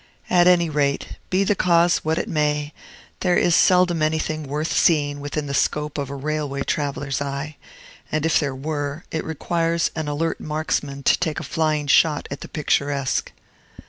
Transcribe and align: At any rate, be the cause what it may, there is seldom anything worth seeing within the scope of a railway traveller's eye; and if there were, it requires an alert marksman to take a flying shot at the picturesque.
At 0.31 0.47
any 0.47 0.67
rate, 0.67 1.17
be 1.29 1.43
the 1.43 1.53
cause 1.53 1.99
what 1.99 2.17
it 2.17 2.27
may, 2.27 2.73
there 3.19 3.37
is 3.37 3.53
seldom 3.53 4.01
anything 4.01 4.45
worth 4.45 4.73
seeing 4.75 5.19
within 5.19 5.45
the 5.45 5.53
scope 5.53 5.99
of 5.99 6.09
a 6.09 6.15
railway 6.15 6.63
traveller's 6.63 7.21
eye; 7.21 7.55
and 8.11 8.25
if 8.25 8.39
there 8.39 8.55
were, 8.55 9.03
it 9.11 9.23
requires 9.23 9.91
an 9.95 10.07
alert 10.07 10.39
marksman 10.39 11.03
to 11.03 11.19
take 11.19 11.39
a 11.39 11.43
flying 11.43 11.85
shot 11.85 12.27
at 12.31 12.41
the 12.41 12.47
picturesque. 12.49 13.31